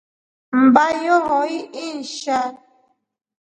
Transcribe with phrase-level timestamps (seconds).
[0.59, 2.47] Mmba yohoi inshaa.